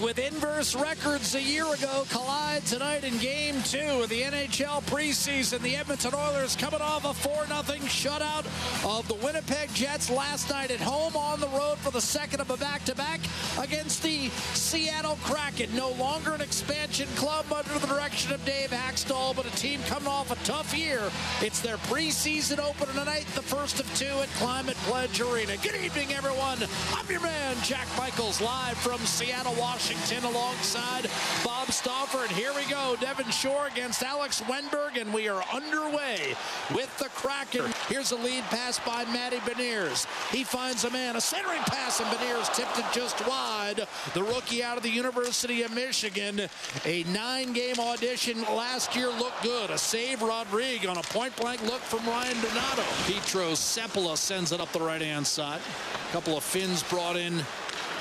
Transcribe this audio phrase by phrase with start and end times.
[0.00, 5.60] with inverse records a year ago collide tonight in game two of the NHL preseason.
[5.60, 8.44] The Edmonton Oilers coming off a 4 0 shutout
[8.84, 12.50] of the Winnipeg Jets last night at home on the road for the second of
[12.50, 13.20] a back to back
[13.60, 15.74] against the Seattle Kraken.
[15.76, 20.08] No longer an expansion club under the direction of Dave Hakstol, but a team coming
[20.08, 21.02] off a tough year.
[21.40, 25.56] It's their preseason opener tonight, the first of two at Climate Pledge Arena.
[25.62, 26.58] Good evening, everyone.
[26.92, 29.83] I'm your man, Jack Michaels, live from Seattle, Washington,
[30.24, 31.10] alongside
[31.44, 32.22] Bob Stauffer.
[32.22, 32.96] And here we go.
[33.00, 36.34] Devin Shore against Alex Wennberg, and we are underway
[36.74, 37.70] with the Kraken.
[37.88, 40.06] Here's a lead pass by Matty Beniers.
[40.30, 43.86] He finds a man, a centering pass, and Beniers tipped it just wide.
[44.14, 46.40] The rookie out of the University of Michigan.
[46.84, 49.70] A nine-game audition last year looked good.
[49.70, 52.82] A save Rodrigue on a point-blank look from Ryan Donato.
[53.06, 55.60] Petro Seppala sends it up the right-hand side.
[56.08, 57.42] A couple of fins brought in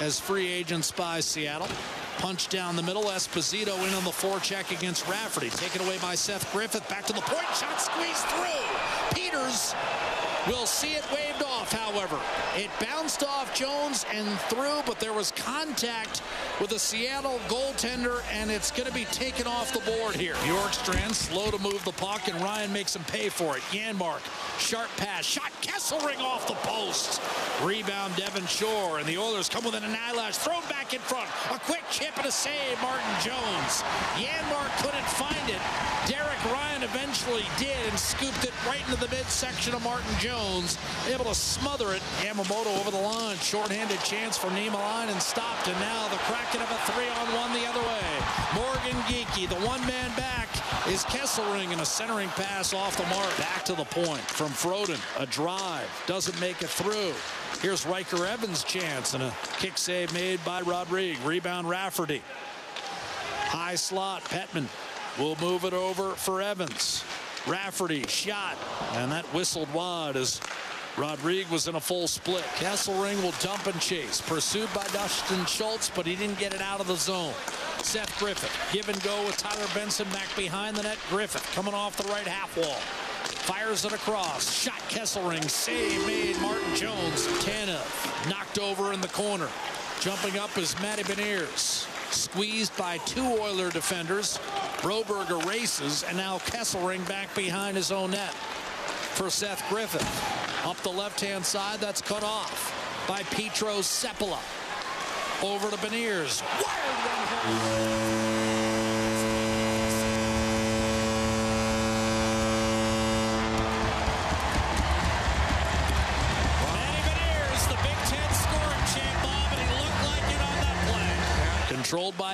[0.01, 1.67] as free agents by Seattle.
[2.19, 3.03] Punch down the middle.
[3.05, 5.49] Esposito in on the forecheck against Rafferty.
[5.49, 6.87] Taken away by Seth Griffith.
[6.89, 7.47] Back to the point.
[7.55, 9.19] Shot squeezed through.
[9.19, 9.73] Peters
[10.47, 12.19] will see it waved off, however.
[12.55, 16.21] It bounced off Jones and through, but there was contact
[16.61, 20.35] with a Seattle goaltender, and it's going to be taken off the board here.
[20.35, 23.63] Bjorkstrand slow to move the puck, and Ryan makes him pay for it.
[23.71, 24.21] Janmark,
[24.59, 27.21] sharp pass, shot Kesselring off the post.
[27.63, 31.29] Rebound Devin Shore, and the Oilers come within an eyelash, thrown back in front.
[31.51, 33.83] A quick chip and a save, Martin Jones.
[34.19, 35.61] Janmark couldn't find it.
[36.07, 40.77] Derek Ryan eventually did and scooped it right into the midsection of Martin Jones.
[41.07, 42.01] Able to smother it.
[42.19, 43.37] Yamamoto over the line.
[43.37, 45.67] Short-handed chance for Niemelainen and stopped.
[45.67, 46.17] And now the
[46.53, 48.13] Kraken of a three-on-one the other way.
[48.53, 50.47] Morgan Geekie, the one-man back,
[50.87, 53.35] is Kesselring and a centering pass off the mark.
[53.37, 54.99] Back to the point from Froden.
[55.19, 55.89] A drive.
[56.05, 57.13] Doesn't make it through.
[57.61, 61.17] Here's Ryker Evans' chance and a kick save made by Rodrigue.
[61.23, 62.21] Rebound Rafferty.
[63.45, 64.23] High slot.
[64.25, 64.67] Petman
[65.17, 67.03] will move it over for Evans.
[67.47, 68.57] Rafferty shot,
[68.93, 70.39] and that whistled wide as
[70.95, 72.43] Rodrigue was in a full split.
[72.55, 74.21] Kesselring will dump and chase.
[74.21, 77.33] Pursued by Justin Schultz, but he didn't get it out of the zone.
[77.81, 80.99] Seth Griffith, give and go with Tyler Benson back behind the net.
[81.09, 82.77] Griffith coming off the right half wall.
[83.43, 84.53] Fires it across.
[84.53, 85.49] Shot Kesselring.
[85.49, 87.27] Save made Martin Jones.
[87.43, 89.49] Tanev knocked over in the corner.
[89.99, 91.87] Jumping up is Matty Beniers.
[92.13, 94.37] Squeezed by two Oiler defenders.
[94.77, 98.33] Broberg erases, and now Kesselring back behind his own net
[99.15, 100.42] for Seth Griffith.
[100.65, 104.39] Up the left-hand side, that's cut off by Petro Seppala.
[105.43, 106.41] Over to Beniers.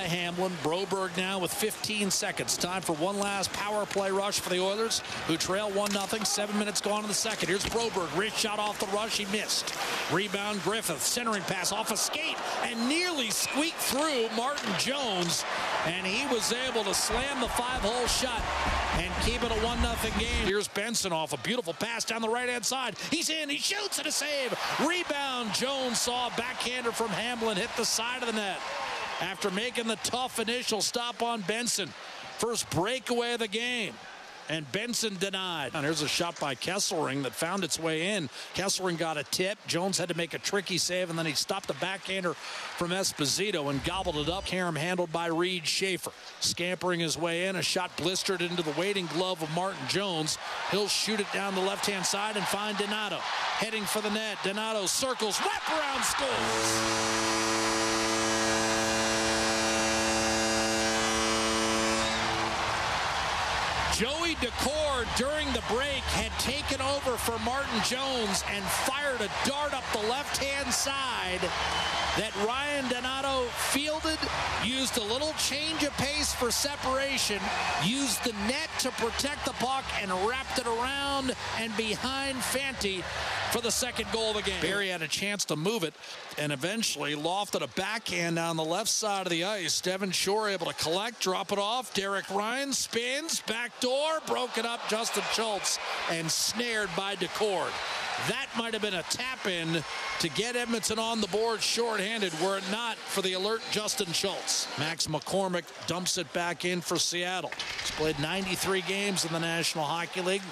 [0.00, 0.52] By Hamblin.
[0.62, 2.56] Broberg now with 15 seconds.
[2.56, 6.26] Time for one last power play rush for the Oilers, who trail 1-0.
[6.26, 7.50] Seven minutes gone in the second.
[7.50, 8.08] Here's Broberg.
[8.16, 9.18] Rich shot off the rush.
[9.18, 9.74] He missed.
[10.10, 11.02] Rebound Griffith.
[11.02, 15.44] Centering pass off a skate and nearly squeaked through Martin Jones.
[15.84, 18.40] And he was able to slam the five-hole shut
[19.04, 20.46] and keep it a 1-0 game.
[20.46, 22.96] Here's Benson off a beautiful pass down the right-hand side.
[23.10, 23.50] He's in.
[23.50, 24.58] He shoots and a save.
[24.80, 25.52] Rebound.
[25.52, 28.60] Jones saw a backhander from Hamblin hit the side of the net
[29.20, 31.88] after making the tough initial stop on Benson.
[32.38, 33.94] First breakaway of the game.
[34.48, 35.70] And Benson denied.
[35.74, 38.28] And here's a shot by Kesselring that found its way in.
[38.54, 39.58] Kesselring got a tip.
[39.68, 43.70] Jones had to make a tricky save, and then he stopped a backhander from Esposito
[43.70, 44.44] and gobbled it up.
[44.46, 46.10] Karam handled by Reid Schaefer.
[46.40, 47.54] Scampering his way in.
[47.54, 50.36] A shot blistered into the waiting glove of Martin Jones.
[50.72, 53.18] He'll shoot it down the left-hand side and find Donato.
[53.18, 54.38] Heading for the net.
[54.42, 55.38] Donato circles.
[55.38, 57.20] Wraparound scores.
[64.00, 69.74] Joey Daccord during the break had taken over for Martin Jones and fired a dart
[69.74, 71.42] up the left-hand side
[72.16, 74.18] that Ryan Donato fielded,
[74.64, 77.40] used a little change of pace for separation,
[77.84, 83.04] used the net to protect the puck, and wrapped it around and behind Fanti
[83.50, 84.60] for the second goal of the game.
[84.62, 85.94] Barrie had a chance to move it
[86.38, 89.80] and eventually lofted a backhand down the left side of the ice.
[89.80, 91.92] Devin Shore able to collect, drop it off.
[91.92, 95.78] Derek Ryan spins, back door, broken up Justin Schultz,
[96.10, 97.70] and snared by Daccord.
[98.28, 99.82] That might have been a tap in
[100.20, 104.68] to get Edmonton on the board shorthanded were it not for the alert Justin Schultz.
[104.78, 107.50] Max McCormick dumps it back in for Seattle.
[107.80, 110.42] He's played 93 games in the National Hockey League.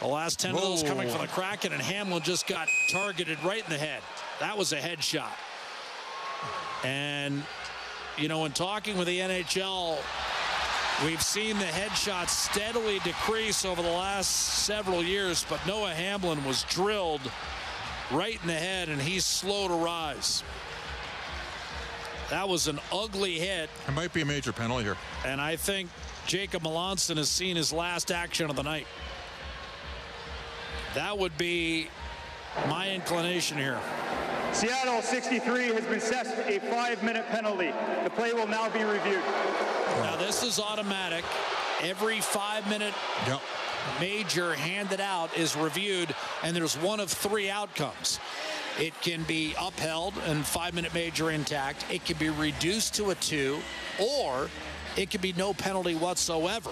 [0.00, 3.64] The last 10 of those coming from the Kraken, and Hamblin just got targeted right
[3.64, 4.02] in the head.
[4.40, 5.32] That was a headshot.
[6.84, 7.42] And
[8.18, 9.98] you know, in talking with the NHL,
[11.04, 14.28] we've seen the headshots steadily decrease over the last
[14.64, 17.20] several years, but Noah Hamblin was drilled
[18.10, 20.42] right in the head, and he's slow to rise.
[22.30, 23.70] That was an ugly hit.
[23.86, 24.96] It might be a major penalty here.
[25.24, 25.90] And I think
[26.26, 28.86] Jacob Melanson has seen his last action of the night.
[30.96, 31.88] That would be
[32.70, 33.78] my inclination here.
[34.52, 37.70] Seattle 63 has been assessed a five-minute penalty.
[38.02, 39.22] The play will now be reviewed.
[39.98, 41.22] Now this is automatic.
[41.82, 42.94] Every five-minute
[43.26, 43.42] Yep.
[44.00, 48.18] major handed out is reviewed, and there's one of three outcomes.
[48.80, 51.84] It can be upheld and five-minute major intact.
[51.90, 53.60] It can be reduced to a two,
[53.98, 54.48] or
[54.96, 56.70] it can be no penalty whatsoever.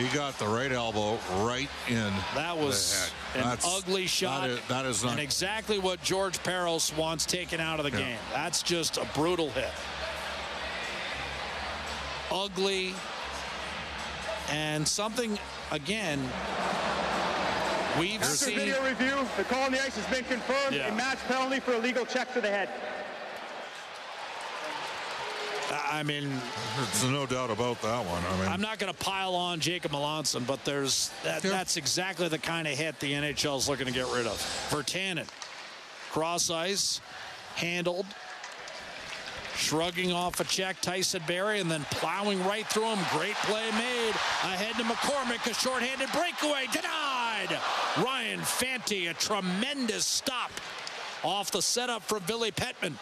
[0.00, 2.12] He got the right elbow right in.
[2.34, 3.44] That was the an.
[3.44, 4.42] That's- ugly shot.
[4.42, 5.12] That is, that is not.
[5.12, 8.06] and exactly what George Parros wants taken out of the Yeah.
[8.06, 8.18] game.
[8.32, 9.70] That's just a brutal hit.
[12.30, 12.94] Ugly.
[14.50, 15.38] And something,
[15.70, 16.18] again,
[17.98, 18.56] we've After seen.
[18.58, 20.74] video review, the call on the ice has been confirmed.
[20.76, 20.88] Yeah.
[20.88, 22.68] A match penalty for a legal check to the head.
[25.70, 26.28] I mean,
[26.76, 28.22] There's no doubt about that one.
[28.24, 31.50] I mean, I'm not going to pile on Jacob Melanson, but there's that, Yeah.
[31.50, 34.36] that's exactly the kind of hit the NHL is looking to get rid of.
[34.70, 35.26] Virtanen,
[36.10, 37.00] cross ice,
[37.54, 38.06] handled,
[39.56, 42.98] shrugging off a check, Tyson Barrie, and then plowing right through him.
[43.16, 44.10] Great play made
[44.42, 47.56] ahead to McCormick, a shorthanded breakaway denied.
[47.98, 50.50] Ryan Fanti, a tremendous stop
[51.22, 52.94] off the setup for Billy Petman.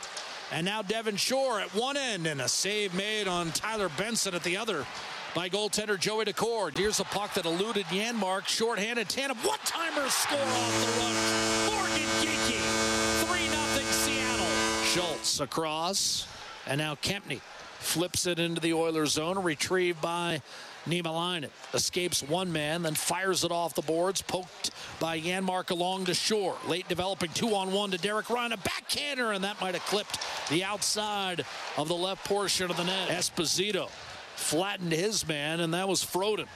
[0.50, 4.42] And now Devin Shore at one end and a save made on Tyler Benson at
[4.42, 4.86] the other
[5.34, 6.76] by goaltender Joey Daccord.
[6.76, 8.48] Here's a puck that eluded Janmark.
[8.48, 9.36] Shorthanded tandem.
[9.38, 11.74] One timer score off the rush.
[11.74, 13.26] Morgan Geekie.
[13.26, 14.46] 3 0 Seattle.
[14.84, 16.26] Schultz across.
[16.66, 17.40] And now Kempny
[17.78, 19.42] flips it into the Oilers zone.
[19.42, 20.40] Retrieved by
[20.88, 21.50] Niemelainen.
[21.74, 24.22] Escapes one man, then fires it off the boards.
[24.22, 24.70] Poked
[25.00, 26.56] by Janmark along the shore.
[26.66, 28.52] Late developing two on one to Derek Ryan.
[28.52, 30.18] A backhander, and that might have clipped
[30.50, 31.44] the outside
[31.76, 33.08] of the left portion of the net.
[33.08, 33.90] Esposito
[34.36, 36.46] flattened his man, and that was Froden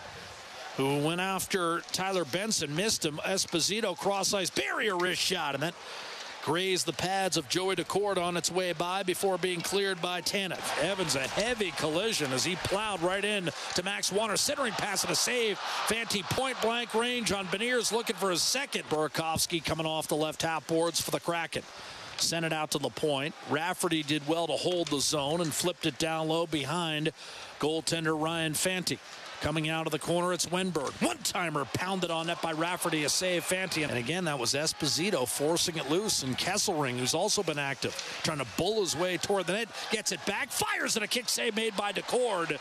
[0.76, 3.18] who went after Tyler Benson, missed him.
[3.24, 5.74] Esposito cross ice barrier wrist shot, and that
[6.42, 10.60] grazed the pads of Joey Daccord on its way by before being cleared by Tanev.
[10.82, 15.12] Evans a heavy collision as he plowed right in to Max Warner, centering pass and
[15.12, 15.58] a save.
[15.86, 18.82] Fanti point blank range on Beniers looking for his second.
[18.88, 21.62] Burakovsky coming off the left half boards for the Kraken.
[22.16, 23.34] Sent it out to the point.
[23.48, 27.12] Rafferty did well to hold the zone and flipped it down low behind
[27.60, 28.98] goaltender Ryan Fanti.
[29.42, 30.92] Coming out of the corner, it's Wennberg.
[31.04, 33.82] One timer pounded on net by Rafferty, a save Fanti.
[33.82, 36.22] And again, that was Esposito forcing it loose.
[36.22, 37.92] And Kesselring, who's also been active,
[38.22, 41.28] trying to bull his way toward the net, gets it back, fires, and a kick
[41.28, 42.56] save made by Daccord.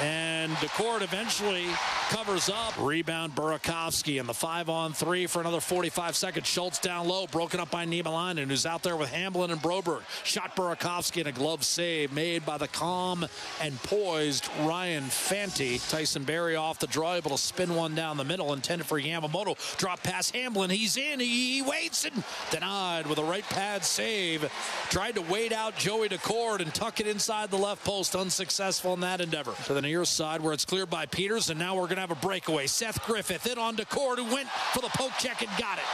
[0.00, 1.64] And Daccord eventually
[2.10, 2.74] covers up.
[2.78, 6.46] Rebound Burakovsky in the five on three for another 45 seconds.
[6.46, 10.02] Schultz down low, broken up by Niemelainen, who's out there with Hamblin and Broberg.
[10.22, 13.26] Shot Burakovsky in a glove save made by the calm
[13.62, 15.78] and poised Ryan Fanti.
[15.78, 19.56] Tyson Barrie off the draw, able to spin one down the middle, intended for Yamamoto.
[19.78, 20.68] Drop pass Hamblin.
[20.68, 21.20] He's in.
[21.20, 24.50] He, he waits and denied with a right pad save.
[24.90, 28.14] Tried to wait out Joey Daccord and tuck it inside the left post.
[28.14, 29.54] Unsuccessful in that endeavor.
[29.64, 32.10] To the near side where it's cleared by Peters, and now we're going to have
[32.10, 32.66] a breakaway.
[32.66, 35.84] Seth Griffith in on Daccord, who went for the poke check and got it.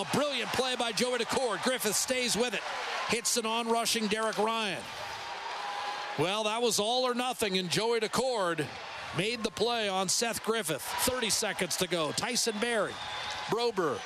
[0.00, 1.62] A brilliant play by Joey Daccord.
[1.62, 2.60] Griffith stays with it.
[3.08, 4.80] Hits an on-rushing Derek Ryan.
[6.18, 8.64] Well, that was all or nothing, and Joey Daccord
[9.18, 10.82] made the play on Seth Griffith.
[10.82, 12.12] 30 seconds to go.
[12.12, 12.92] Tyson Barrie,
[13.48, 13.98] Brober,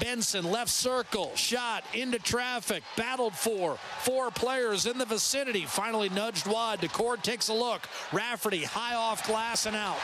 [0.00, 3.78] Benson, left circle, shot into traffic, battled for.
[4.00, 6.80] Four players in the vicinity, finally nudged wide.
[6.80, 7.88] Daccord takes a look.
[8.12, 9.98] Rafferty, high off glass and out.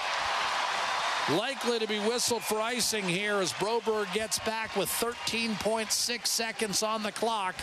[1.33, 7.03] Likely to be whistled for icing here as Broberg gets back with 13.6 seconds on
[7.03, 7.55] the clock.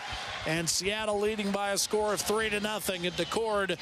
[0.48, 3.06] And Seattle leading by a score of three to nothing.
[3.06, 3.78] And Daccord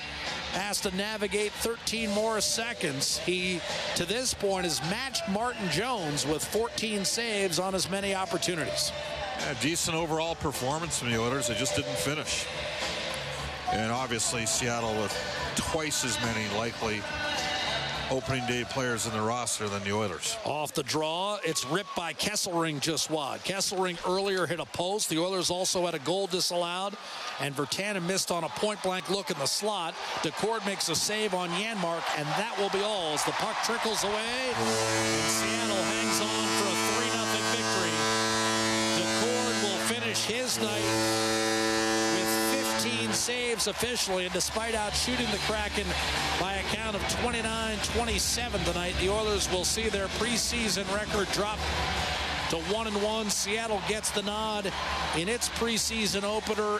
[0.51, 3.19] has to navigate 13 more seconds.
[3.19, 3.61] He,
[3.95, 8.91] to this point, has matched Martin Jones with 14 saves on as many opportunities.
[9.61, 11.47] Decent overall performance from the Oilers.
[11.47, 12.45] They just didn't finish.
[13.71, 15.15] And obviously, Seattle with
[15.55, 17.01] twice as many likely
[18.11, 20.37] opening day players in the roster than the Oilers.
[20.45, 23.39] Off the draw, it's ripped by Kesselring just wide.
[23.43, 25.09] Kesselring earlier hit a post.
[25.09, 26.95] The Oilers also had a goal disallowed,
[27.39, 29.93] and Virtanen missed on a point-blank look in the slot.
[30.21, 34.03] Daccord makes a save on Janmark, and that will be all as the puck trickles
[34.03, 34.53] away.
[34.55, 37.93] And Seattle hangs on for a 3-0 victory.
[38.97, 41.78] Daccord will finish his night
[43.09, 45.87] with 15 19 saves officially, and despite out shooting the Kraken
[46.39, 51.59] by a count of 29-27 tonight, the Oilers will see their preseason record drop
[52.49, 53.29] to one and one.
[53.29, 54.71] Seattle gets the nod
[55.17, 56.79] in its preseason opener.